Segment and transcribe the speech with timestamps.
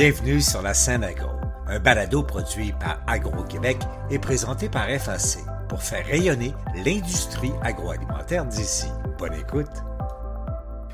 [0.00, 1.26] Bienvenue sur la scène agro,
[1.66, 3.78] un balado produit par Agro-Québec
[4.12, 6.52] et présenté par FAC pour faire rayonner
[6.86, 8.86] l'industrie agroalimentaire d'ici.
[9.18, 9.66] Bonne écoute.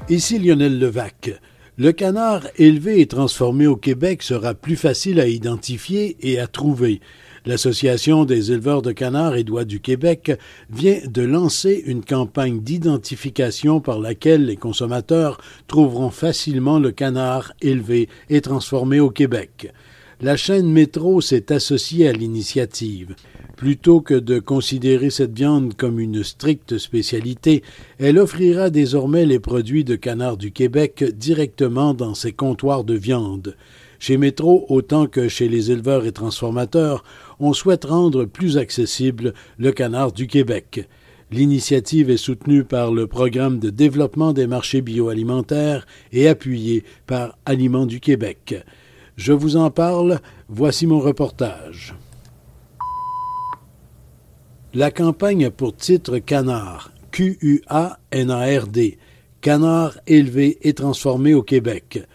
[0.08, 1.32] Ici Lionel Levac.
[1.76, 7.02] Le canard élevé et transformé au Québec sera plus facile à identifier et à trouver.
[7.46, 10.32] L'Association des éleveurs de canards et d'oies du Québec
[10.70, 18.08] vient de lancer une campagne d'identification par laquelle les consommateurs trouveront facilement le canard élevé
[18.30, 19.70] et transformé au Québec.
[20.22, 23.14] La chaîne Métro s'est associée à l'initiative.
[23.56, 27.62] Plutôt que de considérer cette viande comme une stricte spécialité,
[27.98, 33.54] elle offrira désormais les produits de canard du Québec directement dans ses comptoirs de viande.
[34.06, 37.04] Chez Métro, autant que chez les éleveurs et transformateurs,
[37.40, 40.86] on souhaite rendre plus accessible le canard du Québec.
[41.30, 47.86] L'initiative est soutenue par le programme de développement des marchés bioalimentaires et appuyée par Aliments
[47.86, 48.62] du Québec.
[49.16, 51.94] Je vous en parle, voici mon reportage.
[54.74, 58.98] La campagne a pour titre Canard, Q-U-A-N-A-R-D,
[59.40, 62.06] Canard élevé et transformé au Québec.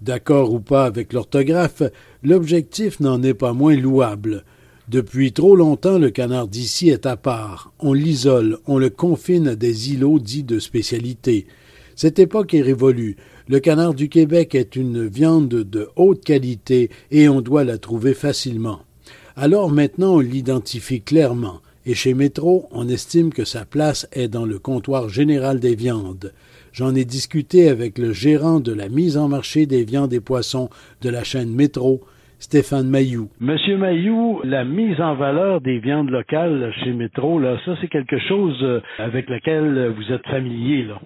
[0.00, 1.82] D'accord ou pas avec l'orthographe,
[2.22, 4.44] l'objectif n'en est pas moins louable.
[4.88, 7.72] Depuis trop longtemps, le canard d'ici est à part.
[7.78, 11.46] On l'isole, on le confine à des îlots dits de spécialité.
[11.94, 13.16] Cette époque est révolue.
[13.48, 18.14] Le canard du Québec est une viande de haute qualité et on doit la trouver
[18.14, 18.80] facilement.
[19.36, 24.46] Alors maintenant on l'identifie clairement et chez Métro on estime que sa place est dans
[24.46, 26.32] le comptoir général des viandes.
[26.78, 30.68] J'en ai discuté avec le gérant de la mise en marché des viandes et poissons
[31.02, 32.02] de la chaîne Métro,
[32.38, 33.30] Stéphane Mayou.
[33.40, 38.20] Monsieur Mayou, la mise en valeur des viandes locales chez Métro, là, ça c'est quelque
[38.20, 41.00] chose euh, avec lequel vous êtes familier, là.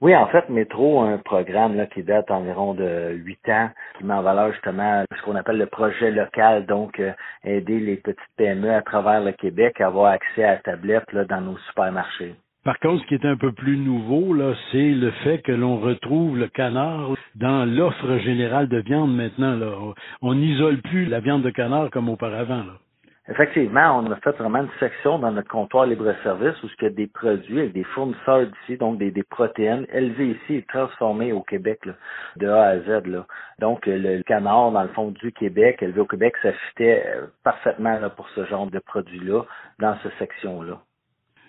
[0.00, 4.04] Oui, en fait, Métro a un programme là, qui date environ de huit ans, qui
[4.04, 7.12] met en valeur justement ce qu'on appelle le projet local, donc euh,
[7.44, 11.24] aider les petites PME à travers le Québec à avoir accès à la tablette là,
[11.26, 12.34] dans nos supermarchés.
[12.64, 15.78] Par contre, ce qui est un peu plus nouveau, là, c'est le fait que l'on
[15.78, 19.56] retrouve le canard dans l'offre générale de viande maintenant.
[19.56, 19.72] Là.
[20.20, 22.58] On n'isole plus la viande de canard comme auparavant.
[22.58, 22.78] Là.
[23.28, 26.90] Effectivement, on a fait vraiment une section dans notre comptoir libre-service où il y a
[26.90, 31.84] des produits avec des fournisseurs d'ici, donc des, protéines élevées ici et transformées au Québec,
[31.86, 31.94] là,
[32.36, 33.06] de A à Z.
[33.06, 33.26] Là.
[33.58, 36.50] Donc, le, canard, dans le fond, du Québec, élevé au Québec, ça
[36.80, 39.44] euh, parfaitement là, pour ce genre de produits-là
[39.80, 40.80] dans cette section-là.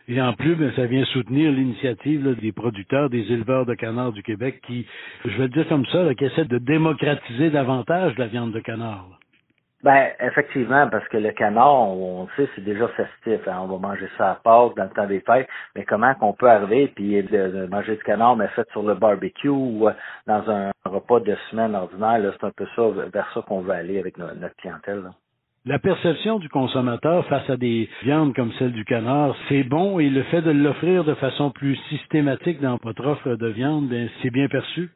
[0.07, 4.21] Et en plus, ben, ça vient soutenir l'initiative des producteurs, des éleveurs de canards du
[4.21, 4.85] Québec qui,
[5.23, 9.07] je vais le dire comme ça, qui essaient de démocratiser davantage la viande de canard.
[9.83, 13.45] Ben, effectivement, parce que le canard, on, sait, c'est déjà festif.
[13.47, 13.59] Hein.
[13.63, 15.47] On va manger ça à Pâques, dans le temps des fêtes.
[15.75, 19.49] Mais comment qu'on peut arriver puis de, manger du canard, mais fait sur le barbecue
[19.49, 19.93] ou euh,
[20.25, 23.99] dans un repas de semaine ordinaire, c'est un peu ça, vers ça qu'on veut aller
[23.99, 25.03] avec notre, clientèle.
[25.65, 30.09] La perception du consommateur face à des viandes comme celle du canard, c'est bon et
[30.09, 34.29] le fait de l'offrir de façon plus systématique dans votre offre de viande, ben, c'est
[34.29, 34.89] bien perçu?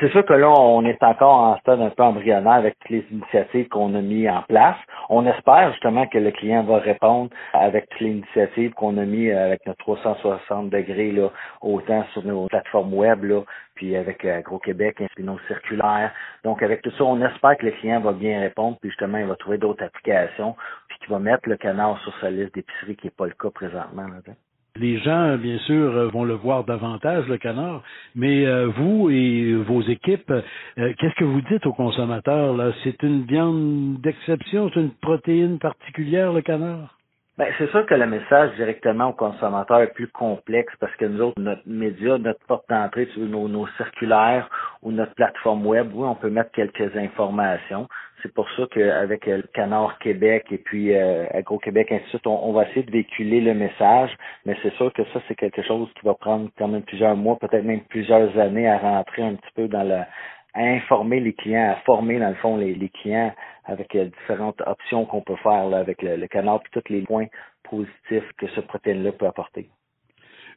[0.00, 3.06] C'est sûr que là, on est encore en stade un peu embryonnaire avec toutes les
[3.12, 4.76] initiatives qu'on a mis en place.
[5.08, 9.30] On espère justement que le client va répondre avec toutes les initiatives qu'on a mis
[9.30, 13.42] avec notre 360 degrés, là, autant sur nos plateformes web, là,
[13.76, 16.12] puis avec Agro-Québec, puis nos circulaires.
[16.42, 19.26] Donc, avec tout ça, on espère que le client va bien répondre, puis justement, il
[19.26, 20.56] va trouver d'autres applications,
[20.88, 23.50] puis qu'il va mettre le canard sur sa liste d'épicerie, qui n'est pas le cas
[23.50, 24.08] présentement.
[24.08, 24.34] Là,
[24.76, 27.82] les gens, bien sûr, euh, vont le voir davantage, le canard,
[28.16, 32.56] mais euh, vous et vos équipes, euh, qu'est-ce que vous dites aux consommateurs?
[32.82, 36.98] C'est une viande d'exception, c'est une protéine particulière, le canard?
[37.36, 41.20] Ben, c'est sûr que le message directement au consommateur est plus complexe parce que nous
[41.20, 44.48] autres, notre média, notre porte d'entrée, nos, nos circulaires
[44.82, 47.88] ou notre plateforme web, oui, on peut mettre quelques informations.
[48.22, 52.68] C'est pour ça qu'avec le Canard Québec et puis euh, Agro-Québec, ainsi on, on, va
[52.68, 54.16] essayer de véhiculer le message,
[54.46, 57.36] mais c'est sûr que ça, c'est quelque chose qui va prendre quand même plusieurs mois,
[57.40, 60.06] peut-être même plusieurs années à rentrer un petit peu dans la
[60.54, 63.34] à informer les clients, à former dans le fond les, les clients
[63.64, 67.26] avec euh, différentes options qu'on peut faire là, avec le, canard et tous les points
[67.62, 69.68] positifs que ce protéine-là peut apporter.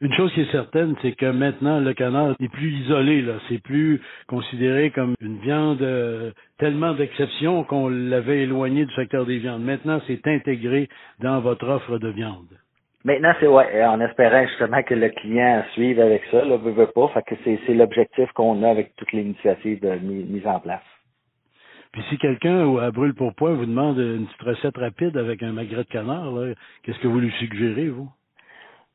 [0.00, 3.34] Une chose qui est certaine, c'est que maintenant le canard n'est plus isolé, là.
[3.48, 9.38] C'est plus considéré comme une viande euh, tellement d'exception qu'on l'avait éloigné du secteur des
[9.38, 9.64] viandes.
[9.64, 10.88] Maintenant, c'est intégré
[11.18, 12.46] dans votre offre de viande.
[13.04, 16.88] Maintenant, c'est ouais, en espérant justement que le client suive avec ça, là, veut, veut
[16.88, 17.08] pas.
[17.08, 20.82] Fait que c'est, l'objectif qu'on a avec toutes les initiatives de, mises en place.
[21.92, 25.52] Puis si quelqu'un à brûle pour point vous demande une petite recette rapide avec un
[25.52, 26.34] magret de canard,
[26.82, 28.10] qu'est-ce que vous lui suggérez, vous?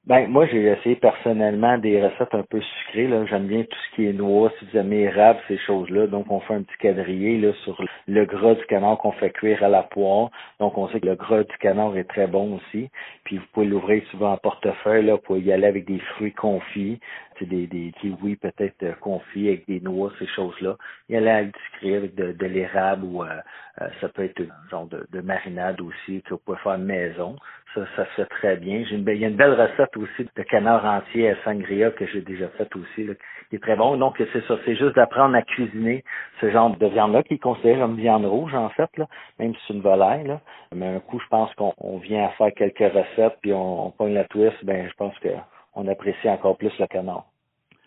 [0.06, 3.08] Ben moi j'ai essayé personnellement des recettes un peu sucrées.
[3.08, 3.26] Là.
[3.26, 6.08] J'aime bien tout ce qui est noix, si vous aimez érable, ces choses-là.
[6.08, 9.64] Donc on fait un petit quadrillé là, sur le gras du canard qu'on fait cuire
[9.64, 10.30] à la poire.
[10.60, 12.90] Donc on sait que le gras du canard est très bon aussi.
[13.24, 16.34] Puis vous pouvez l'ouvrir souvent en portefeuille, là, vous pouvez y aller avec des fruits
[16.34, 17.00] confits,
[17.46, 20.78] des, des kiwis peut-être euh, confits avec des noix, ces choses-là.
[21.10, 23.40] Y aller à discret avec de, de l'érable ou euh,
[23.82, 27.36] euh, ça peut être un genre de, de marinade aussi que vous pouvez faire maison.
[27.74, 28.84] Ça, ça se fait très bien.
[28.88, 32.06] J'ai une, il y a une belle recette aussi de canard entier à sangria que
[32.06, 33.14] j'ai déjà faite aussi, là,
[33.50, 33.98] qui est très bon.
[33.98, 34.58] Donc, c'est ça.
[34.66, 36.04] C'est juste d'apprendre à cuisiner
[36.40, 39.08] ce genre de viande-là, qui est considéré comme viande rouge, en fait, là,
[39.40, 40.28] même si c'est une volaille.
[40.28, 40.42] Là.
[40.76, 44.14] Mais un coup, je pense qu'on vient à faire quelques recettes, puis on, on pogne
[44.14, 47.26] la twist, ben je pense qu'on apprécie encore plus le canard.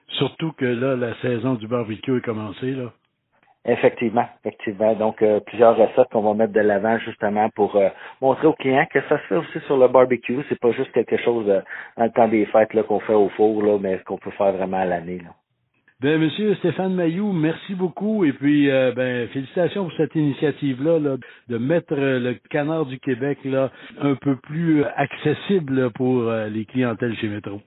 [0.08, 2.92] Surtout que là, la saison du barbecue est commencée, là.
[3.68, 4.94] Effectivement, effectivement.
[4.94, 7.88] Donc, euh, plusieurs recettes qu'on va mettre de l'avant justement pour euh,
[8.20, 10.38] montrer aux clients que ça se fait aussi sur le barbecue.
[10.48, 11.60] C'est pas juste quelque chose euh,
[11.96, 14.52] dans le temps des fêtes là qu'on fait au four, là, mais qu'on peut faire
[14.52, 15.18] vraiment à l'année.
[15.18, 15.30] Là.
[16.00, 21.16] Ben, Monsieur Stéphane Mayou, merci beaucoup et puis ben félicitations pour cette initiative-là là,
[21.48, 27.28] de mettre le canard du Québec là un peu plus accessible pour les clientèles chez
[27.28, 27.62] Métro.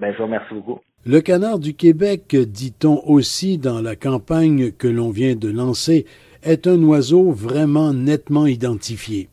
[0.00, 0.80] Ben, je vous remercie beaucoup.
[1.08, 6.04] Le canard du Québec, dit-on aussi dans la campagne que l'on vient de lancer,
[6.42, 9.28] est un oiseau vraiment nettement identifié.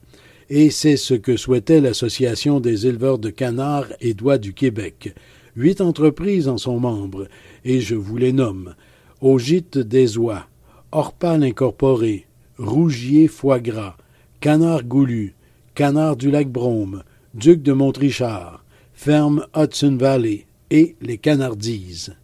[0.51, 5.15] Et c'est ce que souhaitait l'Association des éleveurs de canards et d'oies du Québec.
[5.55, 7.27] Huit entreprises en sont membres,
[7.65, 8.75] et je vous les nomme.
[9.19, 10.45] Au gîte des oies,
[10.91, 12.27] Orpal Incorporé,
[12.59, 13.97] Rougier Foie Gras,
[14.41, 15.33] Canard Goulu,
[15.73, 17.01] Canard du Lac Brome,
[17.33, 22.15] Duc de Montrichard, Ferme Hudson Valley, et les canardises.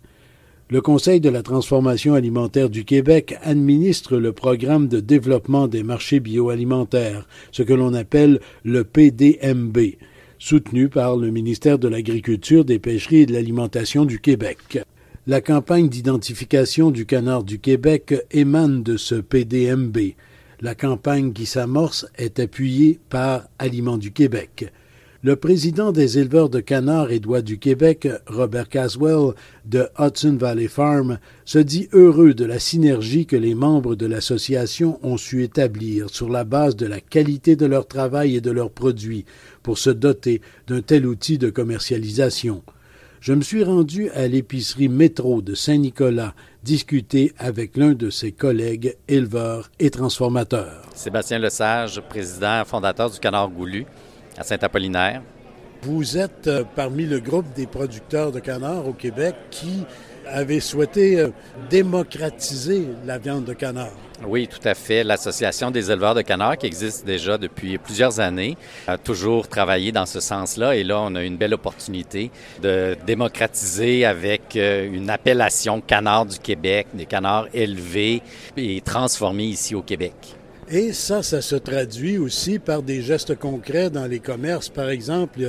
[0.71, 6.19] Le Conseil de la transformation alimentaire du Québec administre le programme de développement des marchés
[6.19, 9.77] bioalimentaires, ce que l'on appelle le PDMB,
[10.39, 14.79] soutenu par le ministère de l'Agriculture, des Pêcheries et de l'Alimentation du Québec.
[15.27, 19.97] La campagne d'identification du canard du Québec émane de ce PDMB.
[20.61, 24.71] La campagne qui s'amorce est appuyée par Aliments du Québec.
[25.21, 29.33] Le président des éleveurs de canards et d'oies du Québec, Robert Caswell,
[29.65, 34.97] de Hudson Valley Farm, se dit heureux de la synergie que les membres de l'association
[35.03, 38.71] ont su établir sur la base de la qualité de leur travail et de leurs
[38.71, 39.25] produits
[39.61, 42.63] pour se doter d'un tel outil de commercialisation.
[43.19, 46.33] Je me suis rendu à l'épicerie Métro de Saint-Nicolas
[46.63, 50.83] discuter avec l'un de ses collègues éleveurs et transformateurs.
[50.95, 53.85] Sébastien Lesage, président fondateur du Canard Goulu
[54.39, 55.21] à Saint-Apollinaire.
[55.81, 59.85] Vous êtes euh, parmi le groupe des producteurs de canard au Québec qui
[60.27, 61.29] avait souhaité euh,
[61.69, 63.91] démocratiser la viande de canard.
[64.27, 65.03] Oui, tout à fait.
[65.03, 68.57] L'Association des éleveurs de canard, qui existe déjà depuis plusieurs années,
[68.87, 70.75] a toujours travaillé dans ce sens-là.
[70.75, 72.29] Et là, on a une belle opportunité
[72.61, 78.21] de démocratiser avec euh, une appellation canard du Québec, des canards élevés
[78.57, 80.38] et transformés ici au Québec.
[80.71, 84.69] Et ça, ça se traduit aussi par des gestes concrets dans les commerces.
[84.69, 85.39] Par exemple,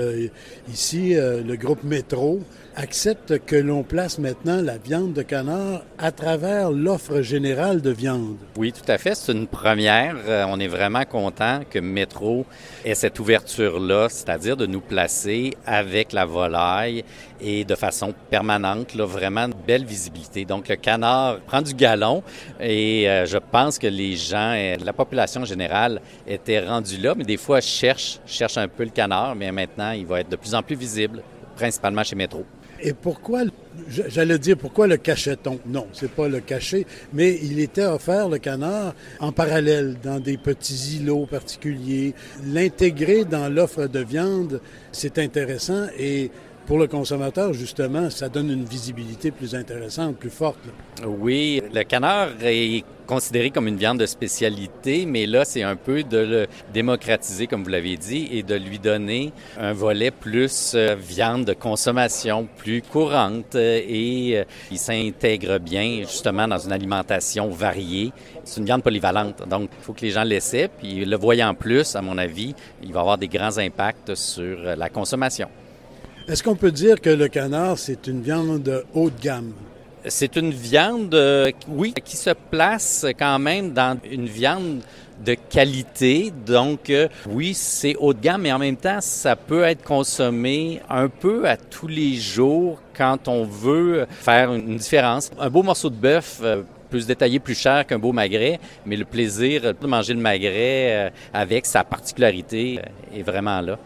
[0.73, 2.41] ici, euh, le groupe Métro
[2.77, 8.37] accepte que l'on place maintenant la viande de canard à travers l'offre générale de viande.
[8.57, 9.15] Oui, tout à fait.
[9.15, 10.17] C'est une première.
[10.27, 12.47] Euh, on est vraiment content que Métro
[12.85, 17.05] ait cette ouverture-là, c'est-à-dire de nous placer avec la volaille
[17.41, 20.45] et de façon permanente, là, vraiment une belle visibilité.
[20.45, 22.23] Donc, le canard prend du galon
[22.61, 27.37] et euh, je pense que les gens, la population générale était rendue là, mais des
[27.37, 30.63] fois cherche, cherche un peu le canard, mais maintenant, il va être de plus en
[30.63, 31.23] plus visible,
[31.57, 32.45] principalement chez Métro.
[32.83, 33.43] Et pourquoi,
[33.89, 35.59] j'allais dire, pourquoi le cachait-on?
[35.67, 40.39] Non, c'est pas le cacher, mais il était offert, le canard, en parallèle, dans des
[40.39, 42.15] petits îlots particuliers.
[42.47, 44.61] L'intégrer dans l'offre de viande,
[44.93, 46.31] c'est intéressant et
[46.71, 50.61] pour le consommateur, justement, ça donne une visibilité plus intéressante, plus forte.
[51.05, 56.05] Oui, le canard est considéré comme une viande de spécialité, mais là, c'est un peu
[56.05, 60.95] de le démocratiser, comme vous l'avez dit, et de lui donner un volet plus euh,
[60.95, 67.49] viande de consommation, plus courante, euh, et euh, il s'intègre bien, justement, dans une alimentation
[67.49, 68.13] variée.
[68.45, 71.97] C'est une viande polyvalente, donc il faut que les gens l'essaient, puis le voyant plus,
[71.97, 75.49] à mon avis, il va avoir des grands impacts sur la consommation.
[76.31, 79.53] Est-ce qu'on peut dire que le canard, c'est une viande de haut de gamme?
[80.07, 84.83] C'est une viande, euh, oui, qui se place quand même dans une viande
[85.25, 86.33] de qualité.
[86.47, 90.81] Donc, euh, oui, c'est haut de gamme, mais en même temps, ça peut être consommé
[90.89, 95.33] un peu à tous les jours quand on veut faire une différence.
[95.37, 98.95] Un beau morceau de bœuf euh, peut se détailler plus cher qu'un beau magret, mais
[98.95, 102.79] le plaisir de manger le magret avec sa particularité
[103.13, 103.81] est vraiment là.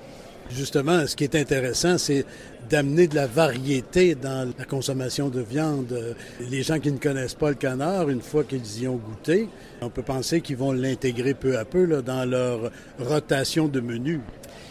[0.50, 2.24] Justement, ce qui est intéressant, c'est
[2.68, 6.16] d'amener de la variété dans la consommation de viande.
[6.50, 9.48] Les gens qui ne connaissent pas le canard, une fois qu'ils y ont goûté,
[9.84, 14.20] on peut penser qu'ils vont l'intégrer peu à peu dans leur rotation de menus.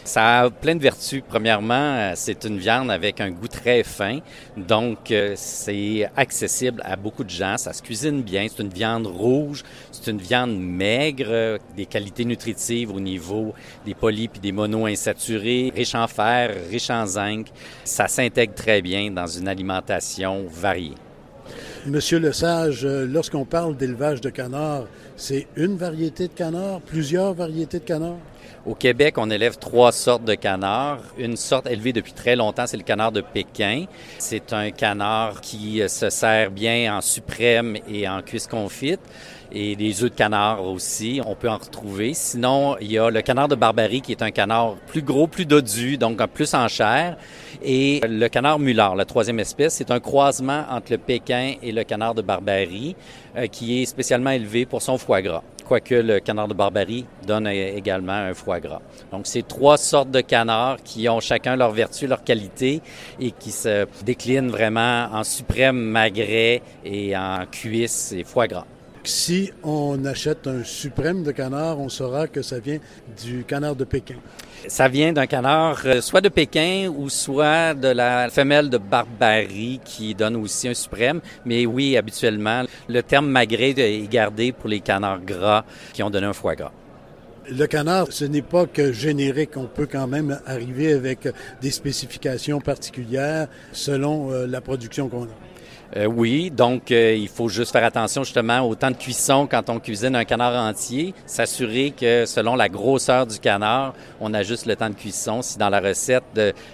[0.04, 1.22] Ça a plein de vertus.
[1.26, 4.18] Premièrement, euh, c'est une viande avec un goût très fin,
[4.54, 7.56] donc euh, c'est accessible à beaucoup de gens.
[7.56, 8.46] Ça se cuisine bien.
[8.50, 13.54] C'est une viande rouge, c'est une viande maigre, euh, des qualités nutritives au niveau
[13.86, 17.46] des poly et des monoinsaturés, riche en fer, riche en zinc.
[17.84, 20.96] Ça s'intègre très bien dans une alimentation variée.
[21.86, 24.86] Monsieur Lesage, lorsqu'on parle d'élevage de canards,
[25.16, 28.16] c'est une variété de canards, plusieurs variétés de canards?
[28.64, 31.02] Au Québec, on élève trois sortes de canards.
[31.18, 33.84] Une sorte élevée depuis très longtemps, c'est le canard de Pékin.
[34.18, 39.00] C'est un canard qui euh, se sert bien en suprême et en cuisse confite
[39.54, 42.12] et des œufs de canard aussi, on peut en retrouver.
[42.12, 45.46] Sinon, il y a le canard de Barbarie qui est un canard plus gros, plus
[45.46, 47.16] dodu, donc plus en chair.
[47.62, 51.84] Et le canard mulard, la troisième espèce, c'est un croisement entre le Pékin et le
[51.84, 52.96] canard de Barbarie
[53.36, 57.46] euh, qui est spécialement élevé pour son foie gras quoique le canard de Barbarie donne
[57.46, 58.82] également un foie gras.
[59.10, 62.82] Donc, c'est trois sortes de canards qui ont chacun leur vertu, leur qualité
[63.18, 68.66] et qui se déclinent vraiment en suprême magret et en cuisse et foie gras.
[69.06, 72.78] Si on achète un suprême de canard, on saura que ça vient
[73.22, 74.14] du canard de Pékin.
[74.66, 79.78] Ça vient d'un canard euh, soit de Pékin ou soit de la femelle de Barbarie
[79.84, 81.20] qui donne aussi un suprême.
[81.44, 86.26] Mais oui, habituellement, le terme magret est gardé pour les canards gras qui ont donné
[86.26, 86.72] un foie gras.
[87.50, 89.58] Le canard, ce n'est pas que générique.
[89.58, 91.28] On peut quand même arriver avec
[91.60, 95.53] des spécifications particulières selon euh, la production qu'on a.
[95.96, 99.70] Euh, oui, donc euh, il faut juste faire attention justement au temps de cuisson quand
[99.70, 104.74] on cuisine un canard entier, s'assurer que selon la grosseur du canard, on ajuste le
[104.74, 105.40] temps de cuisson.
[105.40, 106.24] Si dans la recette,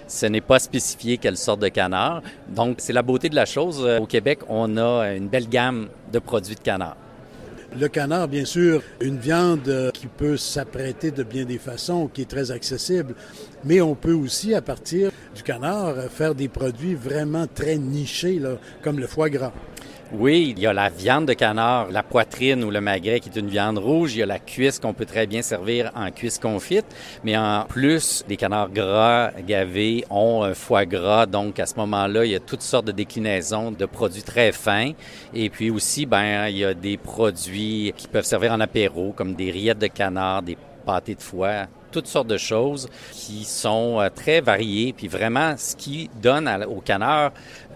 [0.07, 2.23] ce n'est pas spécifié quelle sorte de canard.
[2.49, 3.85] Donc c'est la beauté de la chose.
[3.99, 6.97] Au Québec, on a une belle gamme de produits de canard.
[7.79, 12.23] Le canard, bien sûr, une viande euh, qui peut s'apprêter de bien des façons, qui
[12.23, 13.15] est très accessible,
[13.63, 18.41] mais on peut aussi, à partir du canard, faire des produits vraiment très nichés,
[18.81, 19.53] comme le foie gras.
[20.13, 23.39] Oui, il y a la viande de canard, la poitrine ou le magret qui est
[23.39, 24.13] une viande rouge.
[24.13, 26.85] Il y a la cuisse qu'on peut très bien servir en cuisse confite.
[27.23, 31.27] Mais en plus, les canards gras gavés ont un foie gras.
[31.27, 34.91] Donc, à ce moment-là, il y a toutes sortes de déclinaisons de produits très fins.
[35.33, 39.33] Et puis aussi, ben, il y a des produits qui peuvent servir en apéro, comme
[39.33, 44.09] des rillettes de canard, des pâtés de foie, toutes sortes de choses qui sont euh,
[44.09, 44.91] très variées.
[44.91, 47.31] Puis vraiment, ce qui donne au canard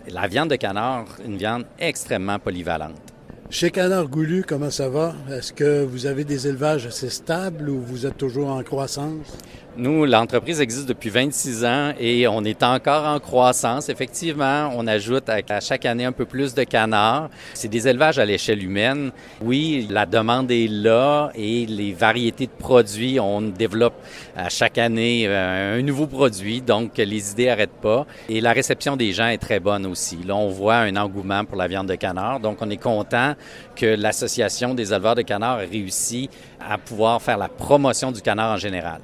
[0.07, 3.04] la viande de canard, une viande extrêmement polyvalente.
[3.51, 5.13] Chez Canard Goulu, comment ça va?
[5.31, 9.37] Est-ce que vous avez des élevages assez stables ou vous êtes toujours en croissance?
[9.77, 13.89] Nous, l'entreprise existe depuis 26 ans et on est encore en croissance.
[13.89, 17.29] Effectivement, on ajoute à chaque année un peu plus de canards.
[17.53, 19.11] C'est des élevages à l'échelle humaine.
[19.41, 23.95] Oui, la demande est là et les variétés de produits, on développe
[24.37, 28.07] à chaque année euh, un nouveau produit, donc les idées n'arrêtent pas.
[28.29, 30.19] Et la réception des gens est très bonne aussi.
[30.25, 33.34] Là, on voit un engouement pour la viande de canard, donc on est content
[33.75, 38.53] que l'Association des éleveurs de canards ait réussi à pouvoir faire la promotion du canard
[38.53, 39.01] en général.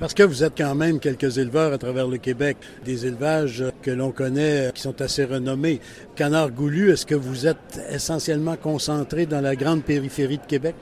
[0.00, 2.56] Parce que vous êtes quand même quelques éleveurs à travers le Québec,
[2.86, 5.78] des élevages que l'on connaît, qui sont assez renommés.
[6.16, 10.74] Canard Goulu, est-ce que vous êtes essentiellement concentré dans la grande périphérie de Québec?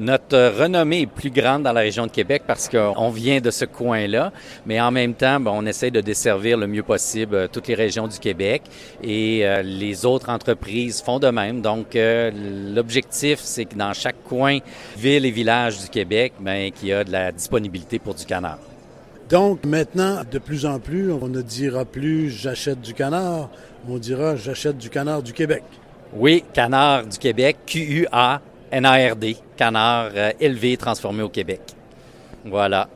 [0.00, 3.66] Notre renommée est plus grande dans la région de Québec parce qu'on vient de ce
[3.66, 4.32] coin-là,
[4.64, 7.74] mais en même temps, ben, on essaie de desservir le mieux possible euh, toutes les
[7.74, 8.62] régions du Québec
[9.02, 11.60] et euh, les autres entreprises font de même.
[11.60, 12.30] Donc, euh,
[12.74, 14.60] l'objectif, c'est que dans chaque coin,
[14.96, 18.58] ville et village du Québec, ben, qu'il y a de la disponibilité pour du canard.
[19.28, 23.50] Donc maintenant, de plus en plus, on ne dira plus j'achète du canard,
[23.86, 25.62] on dira j'achète du canard du Québec.
[26.14, 28.40] Oui, canard du Québec, Q-U-A
[28.72, 31.60] NARD, canard euh, élevé transformé au Québec.
[32.44, 32.88] Voilà.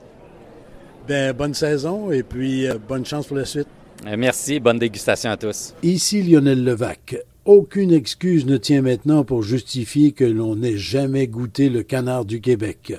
[1.06, 3.68] Ben, bonne saison et puis euh, bonne chance pour la suite.
[4.06, 5.74] Euh, merci, bonne dégustation à tous.
[5.82, 7.16] Ici Lionel Levac.
[7.44, 12.40] Aucune excuse ne tient maintenant pour justifier que l'on n'ait jamais goûté le canard du
[12.40, 12.94] Québec.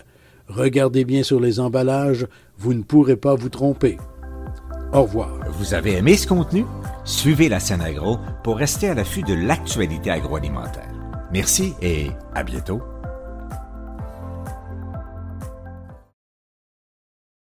[0.47, 2.27] Regardez bien sur les emballages,
[2.59, 3.97] vous ne pourrez pas vous tromper.
[4.93, 5.39] Au revoir.
[5.49, 6.63] Vous avez aimé ce contenu?
[7.05, 10.94] Suivez la scène agro pour rester à l'affût de l'actualité agroalimentaire.
[11.31, 12.81] Merci et à bientôt.